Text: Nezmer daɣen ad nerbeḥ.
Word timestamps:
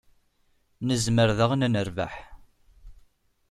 Nezmer 0.87 1.29
daɣen 1.37 1.65
ad 1.65 1.71
nerbeḥ. 1.71 2.13